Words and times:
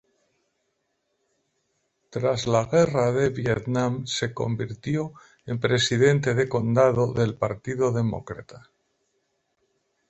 Tras 2.09 2.47
la 2.47 2.63
guerra 2.65 3.11
de 3.11 3.29
Vietnam, 3.29 4.07
se 4.07 4.33
convirtió 4.33 5.13
en 5.45 5.59
presidente 5.59 6.33
de 6.33 6.49
condado 6.49 7.13
del 7.13 7.35
Partido 7.37 7.91
Demócrata. 7.91 8.67